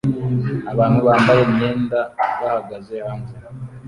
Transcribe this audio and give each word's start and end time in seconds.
Abantu 0.71 0.99
bambaye 1.07 1.41
imyenda 1.47 1.99
bahagaze 2.39 2.93
hanze 3.05 3.35